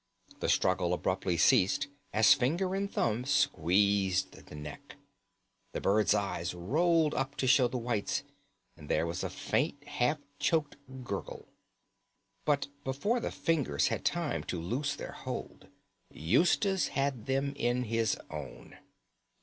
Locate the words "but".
12.45-12.67